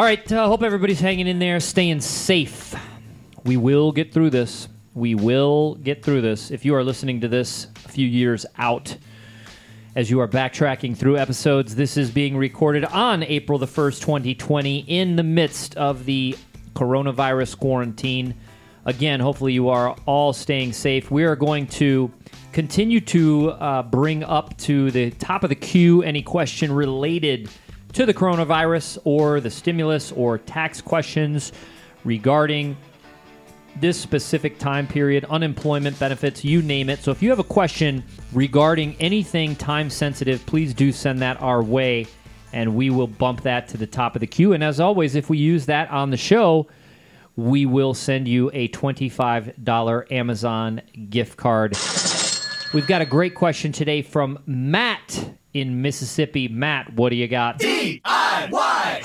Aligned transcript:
All 0.00 0.06
right, 0.06 0.32
uh, 0.32 0.46
hope 0.46 0.62
everybody's 0.62 0.98
hanging 0.98 1.26
in 1.26 1.38
there, 1.38 1.60
staying 1.60 2.00
safe. 2.00 2.74
We 3.44 3.58
will 3.58 3.92
get 3.92 4.14
through 4.14 4.30
this. 4.30 4.66
We 4.94 5.14
will 5.14 5.74
get 5.74 6.02
through 6.02 6.22
this. 6.22 6.50
If 6.50 6.64
you 6.64 6.74
are 6.74 6.82
listening 6.82 7.20
to 7.20 7.28
this 7.28 7.66
a 7.84 7.88
few 7.90 8.06
years 8.06 8.46
out, 8.56 8.96
as 9.94 10.08
you 10.08 10.18
are 10.20 10.26
backtracking 10.26 10.96
through 10.96 11.18
episodes, 11.18 11.74
this 11.74 11.98
is 11.98 12.10
being 12.10 12.34
recorded 12.34 12.86
on 12.86 13.22
April 13.24 13.58
the 13.58 13.66
1st, 13.66 14.00
2020, 14.00 14.86
in 14.88 15.16
the 15.16 15.22
midst 15.22 15.76
of 15.76 16.06
the 16.06 16.34
coronavirus 16.72 17.58
quarantine. 17.58 18.34
Again, 18.86 19.20
hopefully 19.20 19.52
you 19.52 19.68
are 19.68 19.94
all 20.06 20.32
staying 20.32 20.72
safe. 20.72 21.10
We 21.10 21.24
are 21.24 21.36
going 21.36 21.66
to 21.66 22.10
continue 22.52 23.02
to 23.02 23.50
uh, 23.50 23.82
bring 23.82 24.24
up 24.24 24.56
to 24.60 24.90
the 24.92 25.10
top 25.10 25.44
of 25.44 25.50
the 25.50 25.56
queue 25.56 26.02
any 26.02 26.22
question 26.22 26.72
related 26.72 27.50
to 27.92 28.06
the 28.06 28.14
coronavirus 28.14 28.98
or 29.04 29.40
the 29.40 29.50
stimulus 29.50 30.12
or 30.12 30.38
tax 30.38 30.80
questions 30.80 31.52
regarding 32.04 32.76
this 33.76 33.98
specific 34.00 34.58
time 34.58 34.86
period, 34.86 35.24
unemployment 35.26 35.98
benefits, 35.98 36.44
you 36.44 36.62
name 36.62 36.88
it. 36.90 37.00
So 37.00 37.10
if 37.10 37.22
you 37.22 37.30
have 37.30 37.38
a 37.38 37.44
question 37.44 38.02
regarding 38.32 38.96
anything 39.00 39.56
time 39.56 39.90
sensitive, 39.90 40.44
please 40.46 40.74
do 40.74 40.92
send 40.92 41.20
that 41.20 41.40
our 41.40 41.62
way 41.62 42.06
and 42.52 42.74
we 42.74 42.90
will 42.90 43.06
bump 43.06 43.42
that 43.42 43.68
to 43.68 43.76
the 43.76 43.86
top 43.86 44.16
of 44.16 44.20
the 44.20 44.26
queue. 44.26 44.52
And 44.52 44.64
as 44.64 44.80
always, 44.80 45.14
if 45.14 45.30
we 45.30 45.38
use 45.38 45.66
that 45.66 45.88
on 45.90 46.10
the 46.10 46.16
show, 46.16 46.66
we 47.36 47.64
will 47.64 47.94
send 47.94 48.26
you 48.26 48.50
a 48.52 48.68
$25 48.68 50.12
Amazon 50.12 50.82
gift 51.08 51.36
card. 51.36 51.76
We've 52.74 52.86
got 52.86 53.02
a 53.02 53.06
great 53.06 53.34
question 53.34 53.72
today 53.72 54.02
from 54.02 54.40
Matt 54.46 55.39
in 55.52 55.82
Mississippi. 55.82 56.48
Matt, 56.48 56.92
what 56.94 57.10
do 57.10 57.16
you 57.16 57.28
got? 57.28 57.58
DIY! 57.58 59.02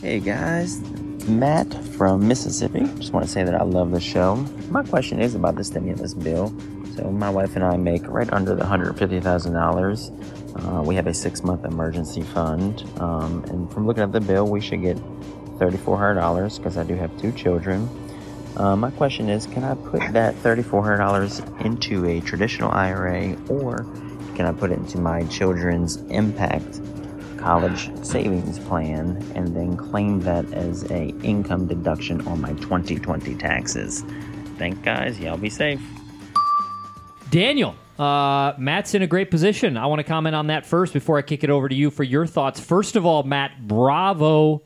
Hey 0.00 0.20
guys, 0.20 0.80
Matt 1.28 1.72
from 1.96 2.26
Mississippi. 2.26 2.80
Just 2.98 3.12
want 3.12 3.24
to 3.24 3.30
say 3.30 3.44
that 3.44 3.54
I 3.54 3.62
love 3.62 3.90
the 3.90 4.00
show. 4.00 4.36
My 4.70 4.82
question 4.82 5.20
is 5.20 5.34
about 5.34 5.56
the 5.56 5.64
stimulus 5.64 6.14
bill. 6.14 6.54
So, 6.96 7.10
my 7.10 7.28
wife 7.30 7.56
and 7.56 7.64
I 7.64 7.76
make 7.76 8.06
right 8.06 8.32
under 8.32 8.54
the 8.54 8.64
$150,000. 8.64 10.56
Uh, 10.56 10.82
we 10.82 10.94
have 10.94 11.06
a 11.06 11.14
six 11.14 11.42
month 11.42 11.64
emergency 11.64 12.22
fund. 12.22 12.84
Um, 12.98 13.44
and 13.44 13.70
from 13.72 13.86
looking 13.86 14.02
at 14.02 14.12
the 14.12 14.20
bill, 14.20 14.48
we 14.48 14.60
should 14.60 14.82
get 14.82 14.96
$3,400 15.58 16.58
because 16.58 16.76
I 16.76 16.84
do 16.84 16.94
have 16.94 17.16
two 17.20 17.32
children. 17.32 17.88
Uh, 18.56 18.74
my 18.74 18.90
question 18.92 19.28
is 19.28 19.46
can 19.46 19.64
I 19.64 19.74
put 19.74 20.00
that 20.12 20.34
$3,400 20.36 21.64
into 21.64 22.06
a 22.06 22.20
traditional 22.20 22.70
IRA 22.70 23.36
or 23.48 23.84
can 24.36 24.46
I 24.46 24.52
put 24.52 24.70
it 24.70 24.78
into 24.78 24.98
my 24.98 25.24
children's 25.24 25.96
MPACT 25.96 27.38
college 27.38 27.90
savings 28.04 28.58
plan 28.58 29.22
and 29.34 29.56
then 29.56 29.76
claim 29.76 30.20
that 30.20 30.44
as 30.52 30.82
a 30.90 31.08
income 31.22 31.66
deduction 31.66 32.26
on 32.28 32.40
my 32.40 32.52
2020 32.54 33.34
taxes. 33.36 34.04
Thank 34.58 34.82
guys, 34.82 35.18
y'all 35.18 35.36
be 35.36 35.48
safe. 35.48 35.80
Daniel, 37.30 37.74
uh, 37.98 38.52
Matt's 38.58 38.94
in 38.94 39.02
a 39.02 39.06
great 39.06 39.30
position. 39.30 39.76
I 39.76 39.86
want 39.86 40.00
to 40.00 40.04
comment 40.04 40.36
on 40.36 40.48
that 40.48 40.66
first 40.66 40.92
before 40.92 41.18
I 41.18 41.22
kick 41.22 41.42
it 41.42 41.50
over 41.50 41.68
to 41.68 41.74
you 41.74 41.90
for 41.90 42.02
your 42.02 42.26
thoughts. 42.26 42.60
First 42.60 42.94
of 42.94 43.06
all, 43.06 43.22
Matt, 43.22 43.66
bravo 43.66 44.62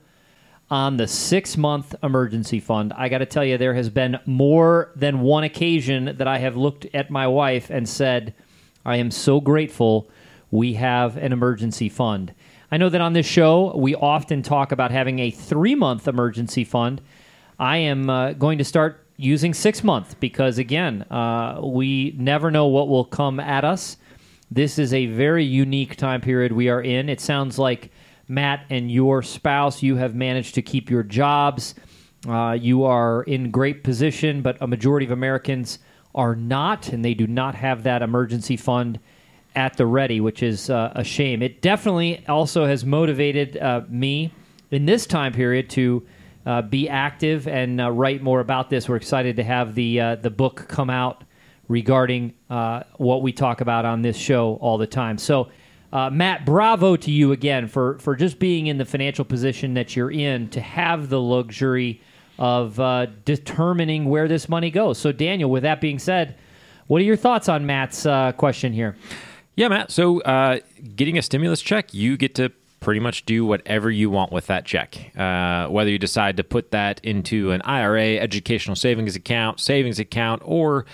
on 0.69 0.97
the 0.97 1.07
six 1.07 1.57
month 1.57 1.95
emergency 2.03 2.61
fund. 2.61 2.93
I 2.97 3.09
got 3.09 3.19
to 3.19 3.27
tell 3.27 3.45
you, 3.45 3.59
there 3.59 3.75
has 3.75 3.89
been 3.89 4.19
more 4.27 4.93
than 4.97 5.21
one 5.21 5.45
occasion 5.45 6.17
that 6.17 6.27
I 6.27 6.39
have 6.39 6.57
looked 6.57 6.87
at 6.93 7.11
my 7.11 7.27
wife 7.27 7.71
and 7.71 7.89
said, 7.89 8.35
I 8.85 8.97
am 8.97 9.11
so 9.11 9.41
grateful 9.41 10.09
we 10.51 10.75
have 10.75 11.17
an 11.17 11.33
emergency 11.33 11.89
fund. 11.89 12.35
I 12.73 12.77
know 12.77 12.89
that 12.89 13.01
on 13.01 13.13
this 13.13 13.27
show, 13.27 13.77
we 13.77 13.95
often 13.95 14.43
talk 14.43 14.73
about 14.73 14.91
having 14.91 15.19
a 15.19 15.31
three 15.31 15.75
month 15.75 16.07
emergency 16.07 16.65
fund. 16.65 17.01
I 17.59 17.79
am 17.79 18.09
uh, 18.09 18.33
going 18.33 18.59
to 18.59 18.65
start 18.65 19.07
using 19.17 19.53
six 19.53 19.85
month 19.85 20.19
because, 20.19 20.59
again, 20.59 21.03
uh, 21.03 21.61
we 21.63 22.15
never 22.17 22.51
know 22.51 22.67
what 22.67 22.89
will 22.89 23.05
come 23.05 23.39
at 23.39 23.65
us. 23.65 23.97
This 24.51 24.79
is 24.79 24.95
a 24.95 25.07
very 25.07 25.45
unique 25.45 25.97
time 25.97 26.21
period 26.21 26.53
we 26.53 26.69
are 26.69 26.81
in. 26.81 27.09
It 27.09 27.21
sounds 27.21 27.59
like 27.59 27.91
Matt 28.29 28.65
and 28.71 28.91
your 28.91 29.23
spouse, 29.23 29.83
you 29.83 29.97
have 29.97 30.15
managed 30.15 30.55
to 30.55 30.63
keep 30.63 30.89
your 30.89 31.03
jobs. 31.03 31.75
Uh, 32.29 32.57
you 32.59 32.85
are 32.85 33.25
in 33.25 33.51
great 33.51 33.83
position, 33.83 34.43
but 34.43 34.57
a 34.61 34.67
majority 34.67 35.05
of 35.05 35.13
Americans 35.13 35.81
are 36.15 36.35
not, 36.35 36.89
and 36.89 37.05
they 37.05 37.15
do 37.15 37.27
not 37.27 37.55
have 37.55 37.85
that 37.85 38.03
emergency 38.03 38.57
fund 38.57 38.99
at 39.55 39.77
the 39.77 39.87
ready, 39.87 40.21
which 40.21 40.43
is 40.43 40.71
uh, 40.71 40.93
a 40.95 41.05
shame. 41.05 41.43
It 41.43 41.61
definitely 41.61 42.25
also 42.29 42.67
has 42.67 42.85
motivated 42.85 43.57
uh, 43.57 43.83
me 43.89 44.33
in 44.71 44.87
this 44.87 45.07
time 45.07 45.33
period 45.33 45.71
to 45.71 46.07
uh, 46.47 46.63
be 46.63 46.89
active 46.89 47.47
and 47.49 47.81
uh, 47.81 47.91
write 47.91 48.23
more 48.23 48.41
about 48.41 48.71
this. 48.71 48.89
We're 48.89 48.97
excited 48.97 49.37
to 49.37 49.45
have 49.45 49.75
the 49.75 50.01
uh, 50.01 50.15
the 50.17 50.31
book 50.31 50.67
come 50.69 50.91
out 50.91 51.25
regarding 51.69 52.35
uh, 52.49 52.85
what 52.97 53.23
we 53.23 53.33
talk 53.33 53.61
about 53.61 53.85
on 53.85 54.03
this 54.03 54.17
show 54.17 54.59
all 54.61 54.79
the 54.79 54.87
time. 54.87 55.19
So. 55.19 55.51
Matt, 55.93 56.47
bravo 56.47 56.95
to 56.95 57.11
you 57.11 57.33
again 57.33 57.67
for, 57.67 57.99
for 57.99 58.15
just 58.15 58.39
being 58.39 58.69
in 58.69 58.79
the 58.79 58.85
financial 58.85 59.25
position 59.25 59.75
that 59.75 59.97
you're 59.97 60.13
in 60.13 60.49
to 60.51 60.61
have 60.61 61.09
the 61.09 61.21
luxury 61.21 62.01
of 62.41 62.81
determining 63.25 64.07
where 64.07 64.27
this 64.27 64.49
money 64.49 64.71
goes. 64.73 64.99
So, 64.99 65.13
Daniel, 65.13 65.51
with 65.51 65.63
that 65.63 65.81
being 65.81 66.01
said, 66.01 66.37
what 66.89 67.01
are 67.01 67.05
your 67.05 67.17
thoughts 67.17 67.49
on 67.49 67.67
Matt's 67.67 68.03
question 68.37 68.73
here? 68.73 68.97
Yeah, 69.55 69.69
Matt. 69.69 69.91
So, 69.93 70.21
uh, 70.23 70.61
getting 70.97 71.19
a 71.19 71.23
stimulus 71.23 71.61
check, 71.61 71.93
you 71.93 72.17
get 72.17 72.35
to 72.37 72.51
pretty 72.81 73.01
much 73.01 73.27
do 73.27 73.45
whatever 73.45 73.91
you 73.91 74.11
want 74.11 74.33
with 74.33 74.47
that 74.47 74.65
check. 74.65 75.13
Uh, 75.17 75.67
whether 75.69 75.91
you 75.91 75.99
decide 75.99 76.39
to 76.39 76.45
put 76.45 76.71
that 76.71 76.99
into 77.05 77.53
an 77.53 77.61
IRA, 77.63 78.17
educational 78.17 78.75
savings 78.75 79.15
account, 79.15 79.61
savings 79.61 79.99
account, 79.99 80.41
or 80.45 80.87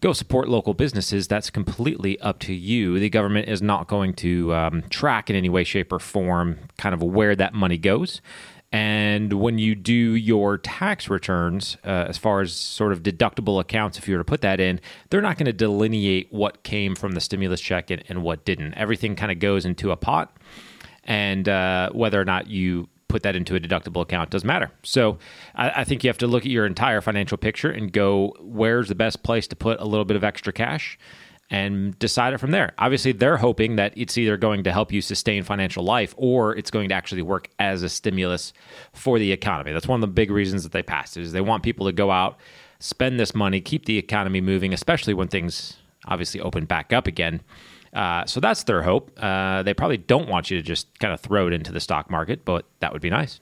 go 0.00 0.12
support 0.12 0.48
local 0.48 0.74
businesses, 0.74 1.28
that's 1.28 1.50
completely 1.50 2.18
up 2.20 2.38
to 2.38 2.54
you. 2.54 2.98
The 2.98 3.10
government 3.10 3.48
is 3.48 3.60
not 3.60 3.86
going 3.86 4.14
to 4.14 4.54
um, 4.54 4.82
track 4.88 5.28
in 5.28 5.36
any 5.36 5.48
way, 5.48 5.64
shape, 5.64 5.92
or 5.92 5.98
form 5.98 6.58
kind 6.78 6.94
of 6.94 7.02
where 7.02 7.36
that 7.36 7.52
money 7.52 7.78
goes. 7.78 8.20
And 8.72 9.34
when 9.34 9.58
you 9.58 9.74
do 9.74 9.92
your 9.92 10.58
tax 10.58 11.08
returns, 11.08 11.76
uh, 11.84 12.06
as 12.08 12.18
far 12.18 12.40
as 12.40 12.52
sort 12.52 12.92
of 12.92 13.02
deductible 13.02 13.60
accounts, 13.60 13.96
if 13.96 14.08
you 14.08 14.14
were 14.14 14.20
to 14.20 14.24
put 14.24 14.40
that 14.40 14.60
in, 14.60 14.80
they're 15.10 15.22
not 15.22 15.38
going 15.38 15.46
to 15.46 15.52
delineate 15.52 16.32
what 16.32 16.62
came 16.62 16.94
from 16.94 17.12
the 17.12 17.20
stimulus 17.20 17.60
check 17.60 17.90
and, 17.90 18.02
and 18.08 18.22
what 18.22 18.44
didn't. 18.44 18.74
Everything 18.74 19.14
kind 19.14 19.30
of 19.30 19.38
goes 19.38 19.64
into 19.64 19.92
a 19.92 19.96
pot. 19.96 20.36
And 21.04 21.48
uh, 21.48 21.90
whether 21.92 22.20
or 22.20 22.24
not 22.24 22.48
you 22.48 22.88
put 23.08 23.22
that 23.22 23.36
into 23.36 23.54
a 23.54 23.60
deductible 23.60 24.02
account 24.02 24.30
doesn't 24.30 24.46
matter. 24.46 24.70
So 24.82 25.18
I, 25.54 25.80
I, 25.80 25.84
think 25.84 26.02
you 26.02 26.08
have 26.08 26.18
to 26.18 26.26
look 26.26 26.44
at 26.44 26.50
your 26.50 26.66
entire 26.66 27.00
financial 27.00 27.38
picture 27.38 27.70
and 27.70 27.92
go, 27.92 28.34
where's 28.40 28.88
the 28.88 28.96
best 28.96 29.22
place 29.22 29.46
to 29.46 29.56
put 29.56 29.80
a 29.80 29.84
little 29.84 30.04
bit 30.04 30.16
of 30.16 30.24
extra 30.24 30.52
cash? 30.52 30.98
And 31.50 31.96
decide 31.98 32.34
it 32.34 32.38
from 32.38 32.50
there. 32.50 32.72
Obviously, 32.78 33.12
they're 33.12 33.36
hoping 33.36 33.76
that 33.76 33.92
it's 33.96 34.18
either 34.18 34.36
going 34.36 34.64
to 34.64 34.72
help 34.72 34.92
you 34.92 35.00
sustain 35.00 35.42
financial 35.42 35.84
life 35.84 36.14
or 36.16 36.56
it's 36.56 36.70
going 36.70 36.88
to 36.88 36.94
actually 36.94 37.22
work 37.22 37.48
as 37.58 37.82
a 37.82 37.88
stimulus 37.88 38.52
for 38.92 39.18
the 39.18 39.30
economy. 39.32 39.72
That's 39.72 39.86
one 39.86 40.02
of 40.02 40.08
the 40.08 40.12
big 40.12 40.30
reasons 40.30 40.64
that 40.64 40.72
they 40.72 40.82
passed 40.82 41.16
it 41.16 41.22
is 41.22 41.32
they 41.32 41.40
want 41.40 41.62
people 41.62 41.86
to 41.86 41.92
go 41.92 42.10
out, 42.10 42.38
spend 42.80 43.20
this 43.20 43.34
money, 43.34 43.60
keep 43.60 43.84
the 43.84 43.98
economy 43.98 44.40
moving, 44.40 44.72
especially 44.72 45.14
when 45.14 45.28
things 45.28 45.76
obviously 46.06 46.40
open 46.40 46.64
back 46.64 46.92
up 46.92 47.06
again. 47.06 47.42
Uh, 47.92 48.26
so 48.26 48.40
that's 48.40 48.64
their 48.64 48.82
hope. 48.82 49.10
Uh, 49.16 49.62
they 49.62 49.72
probably 49.72 49.96
don't 49.96 50.28
want 50.28 50.50
you 50.50 50.56
to 50.56 50.62
just 50.62 50.98
kind 50.98 51.14
of 51.14 51.20
throw 51.20 51.46
it 51.46 51.52
into 51.52 51.72
the 51.72 51.80
stock 51.80 52.10
market, 52.10 52.44
but 52.44 52.66
that 52.80 52.92
would 52.92 53.02
be 53.02 53.10
nice. 53.10 53.40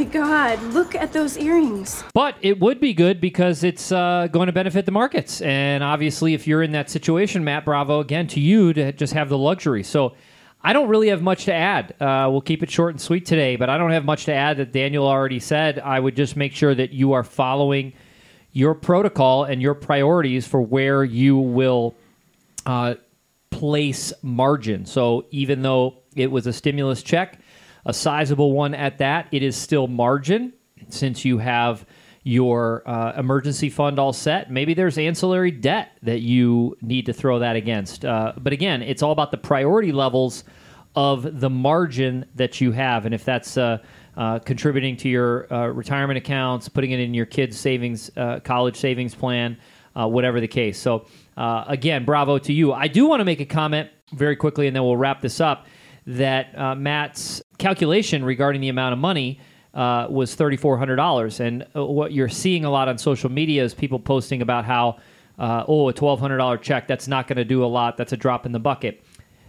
My 0.00 0.04
God, 0.04 0.62
look 0.72 0.94
at 0.94 1.12
those 1.12 1.36
earrings. 1.36 2.02
But 2.14 2.36
it 2.40 2.58
would 2.58 2.80
be 2.80 2.94
good 2.94 3.20
because 3.20 3.62
it's 3.62 3.92
uh, 3.92 4.28
going 4.32 4.46
to 4.46 4.52
benefit 4.52 4.86
the 4.86 4.92
markets. 4.92 5.42
And 5.42 5.84
obviously, 5.84 6.32
if 6.32 6.46
you're 6.46 6.62
in 6.62 6.72
that 6.72 6.88
situation, 6.88 7.44
Matt, 7.44 7.66
bravo 7.66 8.00
again 8.00 8.26
to 8.28 8.40
you 8.40 8.72
to 8.72 8.92
just 8.92 9.12
have 9.12 9.28
the 9.28 9.36
luxury. 9.36 9.82
So 9.82 10.14
I 10.62 10.72
don't 10.72 10.88
really 10.88 11.08
have 11.08 11.20
much 11.20 11.44
to 11.44 11.52
add. 11.52 12.00
Uh, 12.00 12.28
we'll 12.30 12.40
keep 12.40 12.62
it 12.62 12.70
short 12.70 12.94
and 12.94 13.00
sweet 13.00 13.26
today, 13.26 13.56
but 13.56 13.68
I 13.68 13.76
don't 13.76 13.90
have 13.90 14.06
much 14.06 14.24
to 14.24 14.32
add 14.32 14.56
that 14.56 14.72
Daniel 14.72 15.06
already 15.06 15.38
said. 15.38 15.78
I 15.78 16.00
would 16.00 16.16
just 16.16 16.34
make 16.34 16.54
sure 16.54 16.74
that 16.74 16.92
you 16.92 17.12
are 17.12 17.22
following 17.22 17.92
your 18.52 18.74
protocol 18.74 19.44
and 19.44 19.60
your 19.60 19.74
priorities 19.74 20.46
for 20.46 20.62
where 20.62 21.04
you 21.04 21.36
will 21.36 21.94
uh, 22.64 22.94
place 23.50 24.14
margin. 24.22 24.86
So 24.86 25.26
even 25.30 25.60
though 25.60 25.98
it 26.16 26.30
was 26.30 26.46
a 26.46 26.54
stimulus 26.54 27.02
check, 27.02 27.38
a 27.84 27.92
sizable 27.92 28.52
one 28.52 28.74
at 28.74 28.98
that. 28.98 29.28
It 29.32 29.42
is 29.42 29.56
still 29.56 29.86
margin. 29.86 30.52
since 30.88 31.24
you 31.24 31.38
have 31.38 31.84
your 32.22 32.82
uh, 32.86 33.12
emergency 33.16 33.70
fund 33.70 33.98
all 33.98 34.12
set. 34.12 34.50
Maybe 34.50 34.74
there's 34.74 34.98
ancillary 34.98 35.50
debt 35.50 35.92
that 36.02 36.20
you 36.20 36.76
need 36.82 37.06
to 37.06 37.12
throw 37.12 37.38
that 37.38 37.56
against. 37.56 38.04
Uh, 38.04 38.34
but 38.38 38.52
again, 38.52 38.82
it's 38.82 39.02
all 39.02 39.12
about 39.12 39.30
the 39.30 39.38
priority 39.38 39.92
levels 39.92 40.44
of 40.94 41.40
the 41.40 41.48
margin 41.48 42.26
that 42.34 42.60
you 42.60 42.72
have, 42.72 43.06
and 43.06 43.14
if 43.14 43.24
that's 43.24 43.56
uh, 43.56 43.78
uh, 44.16 44.40
contributing 44.40 44.96
to 44.96 45.08
your 45.08 45.52
uh, 45.52 45.68
retirement 45.68 46.18
accounts, 46.18 46.68
putting 46.68 46.90
it 46.90 46.98
in 46.98 47.14
your 47.14 47.26
kids' 47.26 47.58
savings, 47.58 48.10
uh, 48.16 48.40
college 48.40 48.76
savings 48.76 49.14
plan, 49.14 49.56
whatever 49.94 50.40
the 50.40 50.48
case. 50.48 50.78
So, 50.78 51.06
again, 51.36 52.04
bravo 52.04 52.38
to 52.38 52.52
you. 52.52 52.72
I 52.72 52.88
do 52.88 53.06
want 53.06 53.20
to 53.20 53.24
make 53.24 53.40
a 53.40 53.44
comment 53.44 53.90
very 54.12 54.34
quickly, 54.34 54.66
and 54.66 54.74
then 54.74 54.82
we'll 54.82 54.96
wrap 54.96 55.20
this 55.20 55.40
up. 55.40 55.66
That 56.06 56.58
uh, 56.58 56.74
Matt's 56.74 57.42
calculation 57.60 58.24
regarding 58.24 58.60
the 58.60 58.68
amount 58.68 58.92
of 58.92 58.98
money 58.98 59.38
uh, 59.74 60.08
was 60.10 60.34
$3,400. 60.34 61.40
And 61.40 61.66
uh, 61.76 61.84
what 61.86 62.12
you're 62.12 62.28
seeing 62.28 62.64
a 62.64 62.70
lot 62.70 62.88
on 62.88 62.98
social 62.98 63.30
media 63.30 63.62
is 63.62 63.72
people 63.74 64.00
posting 64.00 64.42
about 64.42 64.64
how, 64.64 64.98
uh, 65.38 65.64
oh, 65.68 65.88
a 65.88 65.94
$1,200 65.94 66.60
check, 66.60 66.88
that's 66.88 67.06
not 67.06 67.28
going 67.28 67.36
to 67.36 67.44
do 67.44 67.64
a 67.64 67.66
lot. 67.66 67.96
That's 67.96 68.12
a 68.12 68.16
drop 68.16 68.46
in 68.46 68.52
the 68.52 68.58
bucket. 68.58 69.04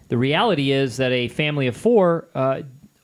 The 0.10 0.18
reality 0.18 0.72
is 0.72 0.98
that 0.98 1.12
a 1.12 1.30
family 1.30 1.68
of 1.68 1.76
four 1.76 2.28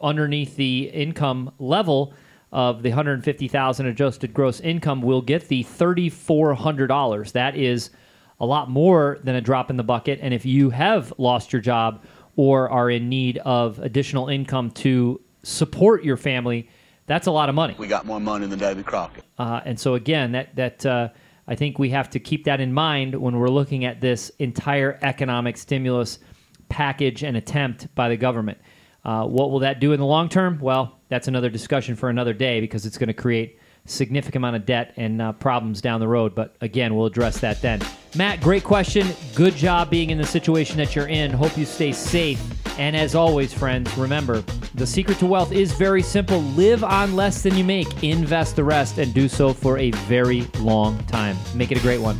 underneath 0.01 0.55
the 0.55 0.89
income 0.93 1.51
level 1.57 2.13
of 2.51 2.83
the 2.83 2.89
150,000 2.89 3.85
adjusted 3.85 4.33
gross 4.33 4.59
income 4.59 5.01
will 5.01 5.21
get 5.21 5.47
the 5.47 5.63
$3400. 5.63 7.31
That 7.31 7.55
is 7.55 7.89
a 8.39 8.45
lot 8.45 8.69
more 8.69 9.19
than 9.23 9.35
a 9.35 9.41
drop 9.41 9.69
in 9.69 9.77
the 9.77 9.83
bucket 9.83 10.19
and 10.21 10.33
if 10.33 10.45
you 10.45 10.69
have 10.69 11.11
lost 11.17 11.51
your 11.51 11.61
job 11.61 12.03
or 12.37 12.69
are 12.69 12.89
in 12.89 13.09
need 13.09 13.39
of 13.39 13.79
additional 13.79 14.29
income 14.29 14.71
to 14.71 15.19
support 15.43 16.05
your 16.05 16.15
family, 16.15 16.69
that's 17.05 17.27
a 17.27 17.31
lot 17.31 17.49
of 17.49 17.55
money. 17.55 17.75
We 17.77 17.87
got 17.87 18.05
more 18.05 18.21
money 18.21 18.47
than 18.47 18.59
David 18.59 18.85
Crockett. 18.85 19.25
Uh, 19.37 19.59
and 19.65 19.77
so 19.77 19.95
again, 19.95 20.31
that 20.31 20.55
that 20.55 20.85
uh, 20.85 21.09
I 21.47 21.55
think 21.55 21.79
we 21.79 21.89
have 21.89 22.09
to 22.11 22.19
keep 22.19 22.45
that 22.45 22.61
in 22.61 22.71
mind 22.71 23.15
when 23.15 23.37
we're 23.37 23.49
looking 23.49 23.83
at 23.83 23.99
this 23.99 24.29
entire 24.39 24.97
economic 25.01 25.57
stimulus 25.57 26.19
package 26.69 27.23
and 27.23 27.35
attempt 27.35 27.93
by 27.95 28.09
the 28.09 28.17
government. 28.17 28.57
Uh, 29.03 29.25
what 29.25 29.51
will 29.51 29.59
that 29.59 29.79
do 29.79 29.93
in 29.93 29.99
the 29.99 30.05
long 30.05 30.29
term? 30.29 30.59
Well, 30.59 30.99
that's 31.09 31.27
another 31.27 31.49
discussion 31.49 31.95
for 31.95 32.09
another 32.09 32.33
day 32.33 32.59
because 32.59 32.85
it's 32.85 32.97
going 32.97 33.07
to 33.07 33.13
create 33.13 33.57
significant 33.87 34.37
amount 34.37 34.55
of 34.55 34.65
debt 34.65 34.93
and 34.97 35.21
uh, 35.21 35.31
problems 35.33 35.81
down 35.81 35.99
the 35.99 36.07
road. 36.07 36.35
But 36.35 36.55
again, 36.61 36.95
we'll 36.95 37.07
address 37.07 37.39
that 37.39 37.61
then. 37.61 37.81
Matt, 38.15 38.41
great 38.41 38.63
question. 38.63 39.07
Good 39.35 39.55
job 39.55 39.89
being 39.89 40.09
in 40.09 40.17
the 40.17 40.25
situation 40.25 40.77
that 40.77 40.95
you're 40.95 41.07
in. 41.07 41.31
Hope 41.31 41.57
you 41.57 41.65
stay 41.65 41.91
safe. 41.91 42.41
And 42.79 42.95
as 42.95 43.15
always, 43.15 43.53
friends, 43.53 43.95
remember 43.97 44.43
the 44.75 44.85
secret 44.85 45.17
to 45.19 45.25
wealth 45.25 45.51
is 45.51 45.71
very 45.73 46.03
simple 46.03 46.41
live 46.41 46.83
on 46.83 47.15
less 47.15 47.41
than 47.41 47.55
you 47.55 47.63
make, 47.63 48.03
invest 48.03 48.55
the 48.55 48.63
rest, 48.63 48.99
and 48.99 49.13
do 49.13 49.27
so 49.27 49.51
for 49.51 49.79
a 49.79 49.89
very 49.91 50.41
long 50.59 51.03
time. 51.05 51.35
Make 51.55 51.71
it 51.71 51.79
a 51.79 51.81
great 51.81 51.99
one. 51.99 52.19